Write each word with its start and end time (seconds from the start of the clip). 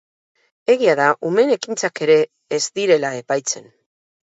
Egia 0.75 0.95
da 1.01 1.11
umeen 1.29 1.53
ekintzak 1.57 2.03
ere 2.09 2.19
ez 2.61 2.63
direla 2.83 3.17
epaitzen. 3.23 3.75